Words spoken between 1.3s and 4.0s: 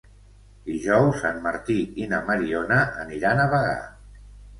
Martí i na Mariona aniran a Bagà.